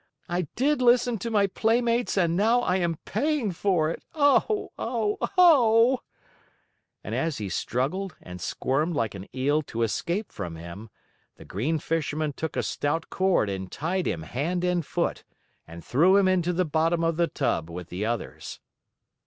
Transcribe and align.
I 0.27 0.47
did 0.55 0.81
listen 0.81 1.19
to 1.19 1.29
my 1.29 1.45
playmates 1.45 2.17
and 2.17 2.35
now 2.35 2.61
I 2.61 2.77
am 2.77 2.97
paying 3.05 3.51
for 3.51 3.91
it! 3.91 4.01
Oh! 4.15 4.71
Oh! 4.79 5.19
Oh!" 5.37 5.99
And 7.03 7.13
as 7.13 7.37
he 7.37 7.49
struggled 7.49 8.15
and 8.19 8.41
squirmed 8.41 8.95
like 8.95 9.13
an 9.13 9.27
eel 9.35 9.61
to 9.61 9.83
escape 9.83 10.31
from 10.31 10.55
him, 10.55 10.89
the 11.35 11.45
Green 11.45 11.77
Fisherman 11.77 12.33
took 12.33 12.55
a 12.57 12.63
stout 12.63 13.11
cord 13.11 13.47
and 13.47 13.71
tied 13.71 14.07
him 14.07 14.23
hand 14.23 14.63
and 14.63 14.83
foot, 14.83 15.23
and 15.67 15.85
threw 15.85 16.17
him 16.17 16.27
into 16.27 16.51
the 16.51 16.65
bottom 16.65 17.03
of 17.03 17.15
the 17.17 17.27
tub 17.27 17.69
with 17.69 17.89
the 17.89 18.03
others. 18.03 18.59